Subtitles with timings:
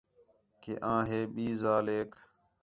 [0.61, 2.11] کہ آں ہِے ٻئی ذالیک